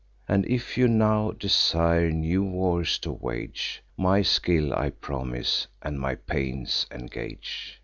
[0.27, 6.15] And, if you now desire new wars to wage, My skill I promise, and my
[6.15, 7.79] pains engage.